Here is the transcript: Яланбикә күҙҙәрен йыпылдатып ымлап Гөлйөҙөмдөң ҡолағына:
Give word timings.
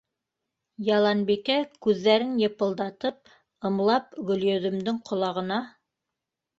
Яланбикә 0.87 1.57
күҙҙәрен 1.87 2.33
йыпылдатып 2.45 3.39
ымлап 3.73 4.21
Гөлйөҙөмдөң 4.33 5.03
ҡолағына: 5.15 5.65